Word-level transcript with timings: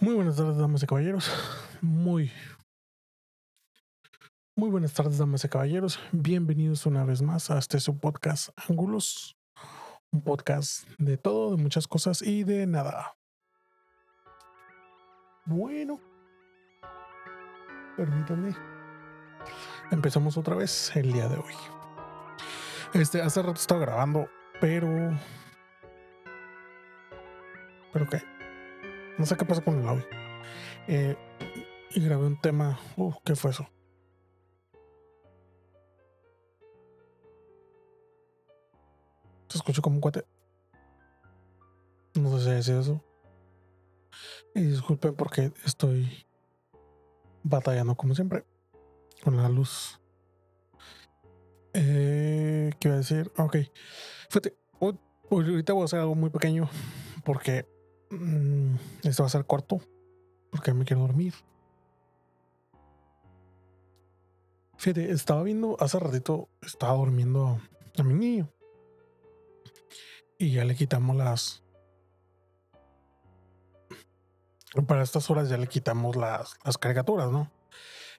Muy 0.00 0.14
buenas 0.14 0.36
tardes, 0.36 0.56
damas 0.56 0.80
y 0.84 0.86
caballeros. 0.86 1.28
Muy, 1.80 2.30
muy 4.54 4.70
buenas 4.70 4.92
tardes, 4.92 5.18
damas 5.18 5.44
y 5.44 5.48
caballeros. 5.48 5.98
Bienvenidos 6.12 6.86
una 6.86 7.02
vez 7.04 7.20
más 7.20 7.50
a 7.50 7.58
este 7.58 7.80
su 7.80 7.98
podcast 7.98 8.50
Ángulos. 8.68 9.36
Un 10.12 10.22
podcast 10.22 10.88
de 10.98 11.16
todo, 11.16 11.56
de 11.56 11.60
muchas 11.60 11.88
cosas 11.88 12.22
y 12.22 12.44
de 12.44 12.64
nada. 12.68 13.16
Bueno, 15.46 16.00
permítanme. 17.96 18.54
Empezamos 19.90 20.36
otra 20.38 20.54
vez 20.54 20.94
el 20.94 21.12
día 21.12 21.28
de 21.28 21.38
hoy. 21.38 21.54
Este, 22.94 23.20
hace 23.20 23.42
rato 23.42 23.60
estaba 23.60 23.80
grabando, 23.80 24.28
pero. 24.60 24.88
¿Pero 27.92 28.08
qué? 28.08 28.37
No 29.18 29.26
sé 29.26 29.36
qué 29.36 29.44
pasa 29.44 29.62
con 29.62 29.80
el 29.80 29.88
audio. 29.88 30.06
Eh, 30.86 31.16
y 31.90 32.00
grabé 32.00 32.26
un 32.26 32.40
tema. 32.40 32.78
Uh, 32.96 33.12
¿qué 33.24 33.34
fue 33.34 33.50
eso? 33.50 33.68
Se 39.48 39.58
escuchó 39.58 39.82
como 39.82 39.96
un 39.96 40.00
cuate. 40.00 40.24
No 42.14 42.38
sé 42.38 42.44
si 42.44 42.50
es 42.50 42.68
eso. 42.68 43.04
Y 44.54 44.62
disculpen 44.62 45.14
porque 45.16 45.52
estoy 45.64 46.26
batallando 47.42 47.96
como 47.96 48.14
siempre 48.14 48.44
con 49.24 49.36
la 49.36 49.48
luz. 49.48 50.00
Eh, 51.72 52.72
¿Qué 52.78 52.88
iba 52.88 52.94
a 52.94 52.98
decir? 52.98 53.32
Ok. 53.36 53.56
Fíjate, 54.28 54.56
ahorita 55.30 55.72
voy 55.72 55.82
a 55.82 55.84
hacer 55.86 56.00
algo 56.00 56.14
muy 56.14 56.30
pequeño 56.30 56.68
porque 57.24 57.66
esto 59.02 59.22
va 59.22 59.26
a 59.26 59.30
ser 59.30 59.44
corto 59.44 59.80
porque 60.50 60.72
me 60.72 60.84
quiero 60.84 61.02
dormir. 61.02 61.34
Fíjate, 64.76 65.10
estaba 65.10 65.42
viendo 65.42 65.76
hace 65.80 65.98
ratito, 65.98 66.48
estaba 66.62 66.94
durmiendo 66.94 67.60
a 67.98 68.02
mi 68.02 68.14
niño 68.14 68.48
y 70.38 70.52
ya 70.52 70.64
le 70.64 70.74
quitamos 70.76 71.16
las. 71.16 71.62
Para 74.86 75.02
estas 75.02 75.28
horas 75.30 75.48
ya 75.48 75.56
le 75.56 75.66
quitamos 75.66 76.14
las, 76.14 76.56
las 76.64 76.78
caricaturas, 76.78 77.30
¿no? 77.32 77.50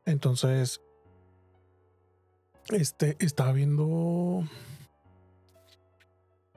Entonces, 0.06 0.82
este, 2.72 3.16
estaba 3.20 3.54
viendo. 3.54 4.44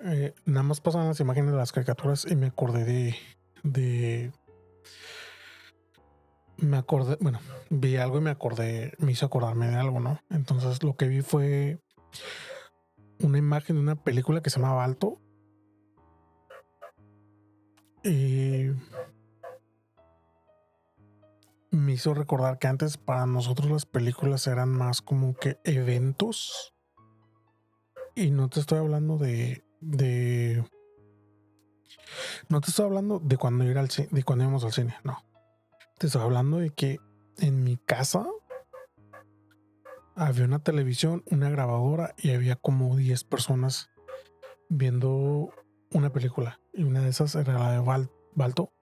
Eh, 0.05 0.34
nada 0.45 0.62
más 0.62 0.81
pasan 0.81 1.06
las 1.06 1.20
imágenes 1.20 1.53
de 1.53 1.56
las 1.56 1.72
caricaturas 1.72 2.27
y 2.28 2.36
me 2.36 2.47
acordé 2.47 2.84
de. 2.84 3.17
de. 3.62 4.33
Me 6.56 6.77
acordé, 6.77 7.17
bueno, 7.20 7.41
vi 7.70 7.97
algo 7.97 8.19
y 8.19 8.20
me 8.20 8.30
acordé, 8.30 8.92
me 8.98 9.12
hizo 9.12 9.27
acordarme 9.27 9.69
de 9.69 9.77
algo, 9.77 9.98
¿no? 10.00 10.20
Entonces 10.30 10.83
lo 10.83 10.97
que 10.97 11.08
vi 11.08 11.23
fue 11.23 11.80
una 13.20 13.39
imagen 13.39 13.77
de 13.77 13.83
una 13.83 13.97
película 13.97 14.42
que 14.42 14.50
se 14.50 14.61
llamaba 14.61 14.84
Alto. 14.84 15.19
Y 18.05 18.70
me 21.70 21.92
hizo 21.92 22.14
recordar 22.14 22.58
que 22.58 22.67
antes 22.67 22.97
para 22.98 23.27
nosotros 23.27 23.70
las 23.70 23.86
películas 23.86 24.47
eran 24.47 24.69
más 24.69 25.00
como 25.00 25.34
que 25.34 25.58
eventos. 25.64 26.75
Y 28.14 28.30
no 28.30 28.48
te 28.48 28.61
estoy 28.61 28.78
hablando 28.78 29.17
de. 29.19 29.64
De 29.83 30.64
no 32.48 32.61
te 32.61 32.70
estoy 32.70 32.86
hablando 32.86 33.19
de 33.19 33.36
cuando 33.36 33.64
ir 33.64 33.77
al 33.78 33.89
de 33.89 34.22
cuando 34.22 34.44
íbamos 34.44 34.64
al 34.64 34.72
cine, 34.72 34.97
no. 35.05 35.19
Te 35.98 36.06
estoy 36.06 36.22
hablando 36.22 36.58
de 36.58 36.70
que 36.70 36.98
en 37.39 37.62
mi 37.64 37.77
casa 37.77 38.27
había 40.14 40.45
una 40.45 40.58
televisión, 40.58 41.23
una 41.30 41.48
grabadora 41.51 42.14
y 42.18 42.30
había 42.33 42.56
como 42.56 42.96
10 42.96 43.24
personas 43.24 43.89
viendo 44.68 45.51
una 45.90 46.11
película. 46.12 46.61
Y 46.73 46.85
una 46.85 47.01
de 47.01 47.11
esas 47.11 47.35
era 47.35 47.58
la 47.58 47.73
de 47.73 47.79
Val- 47.80 48.11
Balto. 48.35 48.73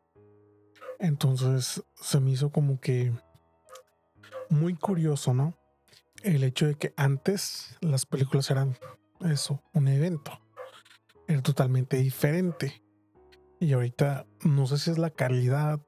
Entonces 0.99 1.83
se 1.97 2.21
me 2.21 2.31
hizo 2.33 2.51
como 2.51 2.81
que 2.81 3.13
muy 4.49 4.75
curioso, 4.75 5.33
¿no? 5.35 5.55
El 6.23 6.43
hecho 6.45 6.67
de 6.67 6.75
que 6.75 6.93
antes 6.97 7.77
las 7.81 8.05
películas 8.07 8.51
eran 8.51 8.77
eso, 9.21 9.63
un 9.73 9.89
evento. 9.89 10.39
Era 11.31 11.43
totalmente 11.43 11.97
diferente. 11.97 12.83
Y 13.61 13.73
ahorita 13.73 14.27
no 14.43 14.67
sé 14.67 14.79
si 14.79 14.91
es 14.91 14.99
la 14.99 15.11
calidad 15.11 15.81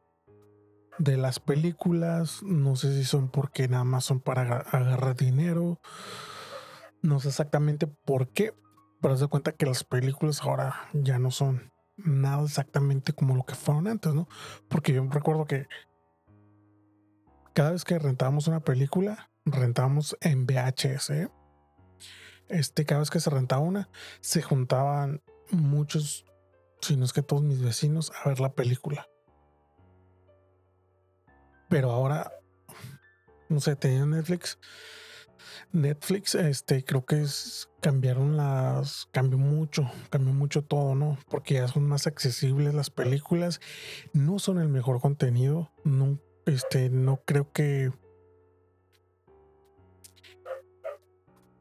de 0.99 1.17
las 1.17 1.41
películas, 1.41 2.45
no 2.45 2.77
sé 2.77 2.95
si 2.95 3.03
son 3.03 3.29
porque 3.29 3.67
nada 3.67 3.83
más 3.83 4.05
son 4.05 4.21
para 4.21 4.43
aga- 4.43 4.65
agarrar 4.71 5.17
dinero, 5.17 5.81
no 7.01 7.19
sé 7.19 7.31
exactamente 7.31 7.89
por 7.89 8.29
qué, 8.29 8.55
pero 9.01 9.17
de 9.17 9.27
cuenta 9.27 9.51
que 9.51 9.67
las 9.67 9.83
películas 9.83 10.43
ahora 10.43 10.89
ya 10.93 11.19
no 11.19 11.33
son 11.33 11.73
nada 11.97 12.45
exactamente 12.45 13.13
como 13.13 13.35
lo 13.35 13.45
que 13.45 13.57
fueron 13.57 13.89
antes, 13.89 14.15
¿no? 14.15 14.29
Porque 14.69 14.93
yo 14.93 15.05
recuerdo 15.11 15.47
que 15.47 15.67
cada 17.53 17.73
vez 17.73 17.85
que 17.85 17.99
rentábamos 17.99 18.47
una 18.47 18.61
película, 18.61 19.29
rentábamos 19.45 20.17
en 20.21 20.47
VHS. 20.47 21.11
¿eh? 21.11 21.29
Este, 22.49 22.85
cada 22.85 23.01
vez 23.01 23.11
que 23.11 23.19
se 23.19 23.31
rentaba 23.31 23.63
una, 23.63 23.89
se 24.21 24.41
juntaban 24.41 25.21
muchos, 25.53 26.25
si 26.81 26.97
no 26.97 27.05
es 27.05 27.13
que 27.13 27.23
todos 27.23 27.43
mis 27.43 27.63
vecinos, 27.63 28.13
a 28.23 28.29
ver 28.29 28.41
la 28.41 28.53
película. 28.53 29.09
Pero 31.69 31.91
ahora, 31.91 32.33
no 33.49 33.61
sé, 33.61 33.77
tenía 33.77 34.05
Netflix. 34.05 34.59
Netflix, 35.73 36.35
este, 36.35 36.85
creo 36.85 37.07
que 37.07 37.25
cambiaron 37.81 38.37
las, 38.37 39.09
cambió 39.11 39.39
mucho, 39.39 39.91
cambió 40.11 40.35
mucho 40.35 40.63
todo, 40.63 40.95
¿no? 40.95 41.19
Porque 41.31 41.55
ya 41.55 41.69
son 41.69 41.89
más 41.89 42.07
accesibles 42.07 42.75
las 42.75 42.91
películas, 42.91 43.61
no 44.13 44.39
son 44.39 44.59
el 44.59 44.69
mejor 44.69 45.01
contenido, 45.01 45.71
no, 45.85 46.19
este, 46.47 46.91
no 46.91 47.23
creo 47.25 47.51
que... 47.53 47.91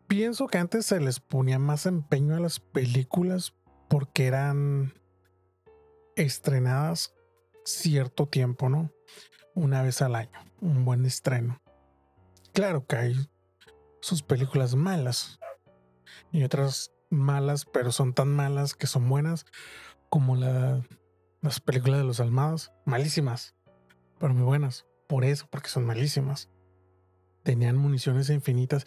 Pienso 0.07 0.47
que 0.47 0.57
antes 0.57 0.87
se 0.87 0.99
les 0.99 1.21
ponía 1.21 1.57
más 1.57 1.85
empeño 1.85 2.35
a 2.35 2.41
las 2.41 2.59
películas 2.59 3.53
porque 3.91 4.25
eran 4.25 4.93
estrenadas 6.15 7.13
cierto 7.65 8.25
tiempo, 8.25 8.69
¿no? 8.69 8.89
Una 9.53 9.83
vez 9.83 10.01
al 10.01 10.15
año, 10.15 10.39
un 10.61 10.85
buen 10.85 11.05
estreno. 11.05 11.61
Claro 12.53 12.85
que 12.85 12.95
hay 12.95 13.29
sus 13.99 14.23
películas 14.23 14.75
malas 14.75 15.39
y 16.31 16.43
otras 16.43 16.93
malas, 17.09 17.65
pero 17.65 17.91
son 17.91 18.13
tan 18.13 18.29
malas 18.33 18.75
que 18.75 18.87
son 18.87 19.09
buenas 19.09 19.45
como 20.09 20.37
la- 20.37 20.81
las 21.41 21.59
películas 21.59 21.99
de 21.99 22.05
los 22.05 22.21
Almados, 22.21 22.71
malísimas, 22.85 23.55
pero 24.19 24.33
muy 24.33 24.43
buenas. 24.43 24.85
Por 25.07 25.25
eso, 25.25 25.47
porque 25.51 25.67
son 25.67 25.85
malísimas. 25.85 26.49
Tenían 27.43 27.75
municiones 27.75 28.29
infinitas. 28.29 28.85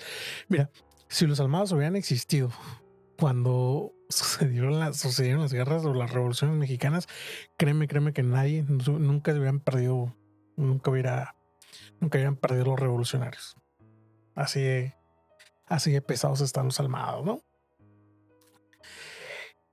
Mira, 0.48 0.70
si 1.08 1.26
los 1.26 1.40
Almados 1.40 1.72
hubieran 1.72 1.94
existido 1.96 2.50
cuando 3.18 3.92
sucedieron 4.08 4.78
las, 4.78 4.96
sucedieron 4.98 5.42
las 5.42 5.52
guerras 5.52 5.84
o 5.84 5.94
las 5.94 6.10
revoluciones 6.12 6.56
mexicanas, 6.56 7.08
créeme, 7.56 7.88
créeme 7.88 8.12
que 8.12 8.22
nadie, 8.22 8.64
nu- 8.64 8.98
nunca 8.98 9.32
hubieran 9.32 9.60
perdido, 9.60 10.14
nunca 10.56 10.90
hubiera, 10.90 11.36
nunca 12.00 12.18
hubieran 12.18 12.36
perdido 12.36 12.64
los 12.66 12.80
revolucionarios. 12.80 13.56
Así 14.34 14.60
de, 14.60 14.94
así 15.66 15.92
de 15.92 16.02
pesados 16.02 16.40
están 16.40 16.66
los 16.66 16.80
Almados, 16.80 17.24
¿no? 17.24 17.40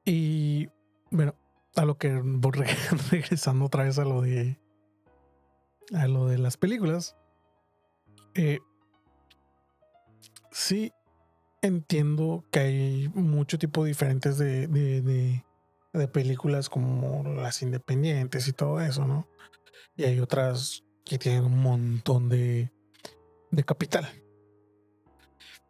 Y 0.06 0.70
bueno, 1.10 1.36
a 1.76 1.86
lo 1.86 1.98
que 1.98 2.22
regresando 3.12 3.66
otra 3.66 3.84
vez 3.84 4.00
a 4.00 4.06
lo 4.06 4.22
de 4.22 4.60
a 5.94 6.08
lo 6.08 6.28
de 6.28 6.38
las 6.38 6.58
películas. 6.58 7.18
eh, 8.34 8.60
sí 10.52 10.92
entiendo 11.62 12.44
que 12.52 12.60
hay 12.60 13.10
mucho 13.14 13.58
tipo 13.60 13.84
diferentes 13.86 14.38
de, 14.38 14.68
de, 14.68 15.44
de, 15.94 16.08
películas 16.08 16.70
como 16.70 17.24
las 17.24 17.62
independientes 17.62 18.48
y 18.48 18.54
todo 18.54 18.82
eso, 18.82 19.06
¿no? 19.06 19.28
Y 19.96 20.04
hay 20.04 20.20
otras 20.20 20.84
que 21.06 21.18
tienen 21.18 21.46
un 21.46 21.62
montón 21.62 22.30
de, 22.30 22.72
de 23.52 23.64
capital. 23.64 24.10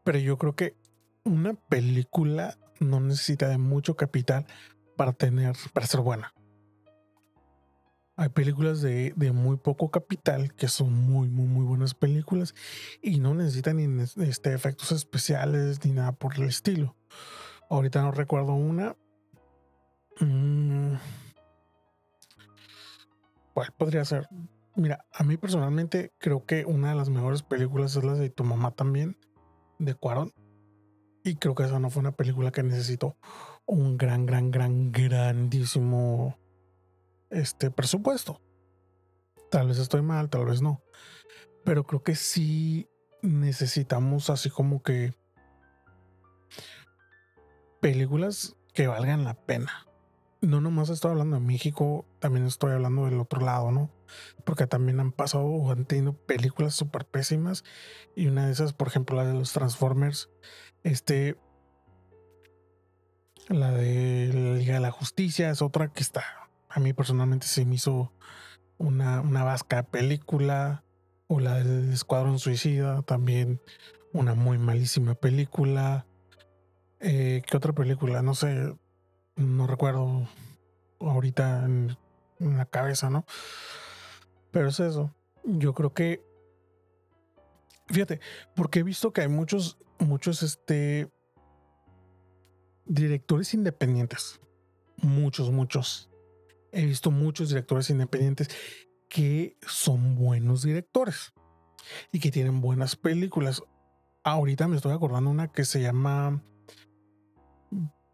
Pero 0.03 0.19
yo 0.19 0.38
creo 0.38 0.55
que 0.55 0.75
una 1.23 1.53
película 1.53 2.57
no 2.79 2.99
necesita 2.99 3.47
de 3.47 3.57
mucho 3.57 3.95
capital 3.95 4.45
para 4.95 5.13
tener, 5.13 5.55
para 5.73 5.88
ser 5.88 6.01
buena. 6.01 6.33
Hay 8.21 8.29
películas 8.29 8.83
de, 8.83 9.13
de 9.15 9.31
muy 9.31 9.57
poco 9.57 9.89
capital 9.89 10.53
que 10.53 10.68
son 10.68 10.94
muy, 10.94 11.27
muy, 11.27 11.47
muy 11.47 11.65
buenas 11.65 11.95
películas 11.95 12.53
y 13.01 13.19
no 13.19 13.33
necesitan 13.33 13.77
ni 13.77 14.03
este, 14.23 14.53
efectos 14.53 14.91
especiales 14.91 15.83
ni 15.83 15.91
nada 15.91 16.12
por 16.12 16.35
el 16.35 16.44
estilo. 16.44 16.95
Ahorita 17.68 18.03
no 18.03 18.12
recuerdo 18.12 18.53
una. 18.53 18.95
Mm. 20.19 20.97
¿Cuál 23.56 23.71
podría 23.75 24.06
ser? 24.06 24.27
Mira, 24.75 25.03
a 25.12 25.24
mí 25.24 25.38
personalmente 25.38 26.13
creo 26.19 26.45
que 26.45 26.63
una 26.65 26.89
de 26.89 26.95
las 26.97 27.09
mejores 27.09 27.41
películas 27.41 27.95
es 27.95 28.03
la 28.03 28.13
de 28.13 28.29
Tu 28.29 28.44
mamá 28.44 28.69
también, 28.69 29.17
de 29.79 29.95
Cuaron. 29.95 30.31
Y 31.24 31.38
creo 31.38 31.56
que 31.56 31.63
esa 31.63 31.79
no 31.79 31.89
fue 31.89 32.01
una 32.01 32.12
película 32.12 32.51
que 32.51 32.62
necesitó 32.62 33.17
un 33.65 33.97
gran, 33.97 34.27
gran, 34.27 34.51
gran, 34.51 34.91
grandísimo 34.91 36.38
este 37.31 37.72
presupuesto. 37.72 38.42
Tal 39.50 39.68
vez 39.68 39.78
estoy 39.78 40.01
mal, 40.01 40.30
tal 40.30 40.45
vez 40.45 40.62
no. 40.62 40.81
Pero 41.63 41.86
creo 41.86 42.04
que 42.04 42.16
sí 42.16 42.88
necesitamos 43.22 44.30
así 44.30 44.50
como 44.50 44.81
que 44.81 45.13
películas 47.80 48.56
que 48.74 48.88
valgan 48.88 49.24
la 49.24 49.33
pena. 49.33 49.88
No 50.42 50.60
nomás 50.60 50.89
estoy 50.89 51.12
hablando 51.12 51.36
de 51.36 51.45
México, 51.45 52.06
también 52.19 52.48
estoy 52.48 52.72
hablando 52.72 53.06
del 53.06 53.19
otro 53.19 53.42
lado, 53.42 53.72
¿no? 53.72 53.92
Porque 54.44 54.66
también 54.66 55.00
han 55.00 55.12
pasado 55.12 55.45
o 55.45 55.72
han 55.72 55.86
tenido 55.86 56.13
películas 56.13 56.74
súper 56.74 57.06
pésimas. 57.06 57.63
Y 58.16 58.27
una 58.27 58.48
de 58.48 58.54
esas, 58.54 58.74
por 58.74 58.88
ejemplo, 58.88 59.18
la 59.18 59.25
de 59.25 59.34
los 59.34 59.54
Transformers, 59.54 60.30
este, 60.84 61.38
la 63.50 63.72
de 63.72 64.31
la 64.34 64.54
Liga 64.56 64.75
de 64.75 64.80
la 64.80 64.92
Justicia 64.92 65.51
es 65.51 65.62
otra 65.62 65.89
que 65.94 66.01
está. 66.01 66.40
A 66.73 66.79
mí 66.79 66.94
personalmente 66.94 67.47
se 67.47 67.65
me 67.65 67.75
hizo 67.75 68.13
una, 68.77 69.21
una 69.21 69.44
vasca 69.44 69.83
película. 69.83 70.83
O 71.27 71.39
la 71.39 71.56
del 71.56 71.94
Escuadrón 71.94 72.39
Suicida, 72.39 73.03
también 73.03 73.62
una 74.12 74.33
muy 74.33 74.57
malísima 74.57 75.15
película. 75.15 76.06
Eh, 77.00 77.41
¿Qué 77.47 77.56
otra 77.56 77.71
película? 77.71 78.21
No 78.21 78.35
sé, 78.35 78.75
no 79.38 79.65
recuerdo 79.65 80.27
ahorita 81.00 81.63
en, 81.65 81.97
en, 82.39 82.57
la 82.57 82.65
cabeza, 82.65 83.09
¿no? 83.09 83.25
Pero 84.51 84.67
es 84.67 84.79
eso. 84.81 85.15
Yo 85.45 85.74
creo 85.74 85.94
que. 85.94 86.21
Fíjate, 87.88 88.19
porque 88.53 88.79
he 88.79 88.83
visto 88.83 89.13
que 89.13 89.21
hay 89.21 89.29
muchos, 89.29 89.77
muchos, 90.00 90.44
este. 90.44 91.09
directores 92.85 93.53
independientes. 93.53 94.41
Muchos, 94.97 95.50
muchos. 95.50 96.11
He 96.71 96.85
visto 96.85 97.12
muchos 97.12 97.50
directores 97.50 97.89
independientes 97.89 98.50
que 99.09 99.57
son 99.68 100.15
buenos 100.15 100.63
directores 100.63 101.33
y 102.12 102.19
que 102.19 102.31
tienen 102.31 102.62
buenas 102.62 102.95
películas. 102.95 103.62
Ahorita 104.23 104.68
me 104.68 104.77
estoy 104.77 104.94
acordando 104.94 105.29
una 105.29 105.51
que 105.51 105.65
se 105.65 105.81
llama 105.81 106.41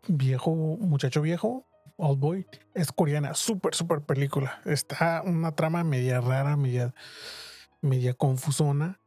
Viejo, 0.07 0.55
Muchacho 0.55 1.21
Viejo, 1.21 1.67
Old 1.97 2.19
Boy. 2.19 2.47
Es 2.73 2.91
coreana, 2.91 3.33
súper, 3.33 3.75
súper 3.75 4.01
película. 4.01 4.61
Está 4.65 5.21
una 5.23 5.53
trama 5.53 5.83
media 5.83 6.21
rara, 6.21 6.55
media, 6.55 6.93
media 7.81 8.13
confusona. 8.13 8.99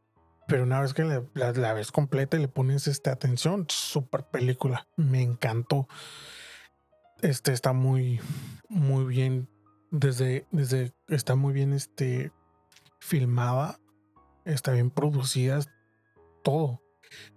Pero 0.47 0.63
una 0.63 0.81
vez 0.81 0.93
que 0.93 1.03
la, 1.03 1.23
la, 1.33 1.51
la 1.53 1.73
ves 1.73 1.91
completa 1.91 2.37
y 2.37 2.41
le 2.41 2.47
pones 2.47 2.87
esta 2.87 3.11
atención, 3.11 3.65
súper 3.69 4.23
película. 4.25 4.87
Me 4.97 5.21
encantó. 5.21 5.87
Este 7.21 7.53
está 7.53 7.73
muy, 7.73 8.19
muy 8.67 9.05
bien 9.05 9.47
desde, 9.91 10.47
desde 10.51 10.91
está 11.07 11.35
muy 11.35 11.53
bien 11.53 11.73
este, 11.73 12.31
filmada, 12.99 13.79
está 14.45 14.71
bien 14.71 14.89
producida, 14.89 15.59
todo. 16.43 16.81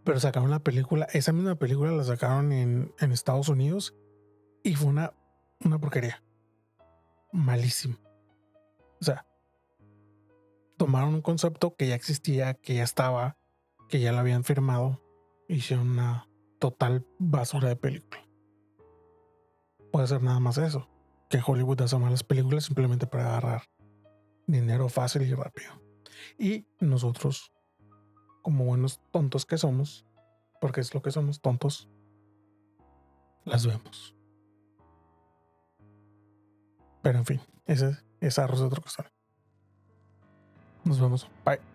Pero 0.04 0.20
sacaron 0.20 0.50
la 0.50 0.60
película, 0.60 1.06
esa 1.12 1.32
misma 1.32 1.56
película 1.56 1.90
la 1.90 2.04
sacaron 2.04 2.52
en, 2.52 2.94
en 3.00 3.12
Estados 3.12 3.48
Unidos 3.48 3.94
y 4.62 4.74
fue 4.76 4.88
una, 4.88 5.12
una 5.60 5.78
porquería. 5.78 6.22
Malísimo. 7.32 7.98
O 9.00 9.04
sea, 9.04 9.26
tomaron 10.78 11.14
un 11.14 11.22
concepto 11.22 11.74
que 11.76 11.88
ya 11.88 11.94
existía, 11.94 12.54
que 12.54 12.76
ya 12.76 12.84
estaba, 12.84 13.36
que 13.88 14.00
ya 14.00 14.12
lo 14.12 14.18
habían 14.18 14.44
firmado, 14.44 15.02
hicieron 15.48 15.90
una 15.90 16.28
total 16.58 17.06
basura 17.18 17.68
de 17.68 17.76
película. 17.76 18.23
Puede 19.94 20.08
ser 20.08 20.24
nada 20.24 20.40
más 20.40 20.58
eso 20.58 20.88
que 21.30 21.38
Hollywood 21.46 21.80
hace 21.82 21.96
malas 21.98 22.24
películas 22.24 22.64
simplemente 22.64 23.06
para 23.06 23.28
agarrar 23.28 23.62
dinero 24.44 24.88
fácil 24.88 25.22
y 25.22 25.32
rápido. 25.32 25.70
Y 26.36 26.66
nosotros, 26.80 27.52
como 28.42 28.64
buenos 28.64 29.00
tontos 29.12 29.46
que 29.46 29.56
somos, 29.56 30.04
porque 30.60 30.80
es 30.80 30.92
lo 30.94 31.00
que 31.00 31.12
somos 31.12 31.40
tontos, 31.40 31.88
las 33.44 33.68
vemos. 33.68 34.16
Pero 37.00 37.20
en 37.20 37.24
fin, 37.24 37.40
ese 37.66 37.96
es 38.20 38.40
arroz 38.40 38.58
de 38.58 38.66
otro 38.66 38.82
costal. 38.82 39.12
Nos 40.82 40.98
vemos. 40.98 41.30
Bye. 41.44 41.73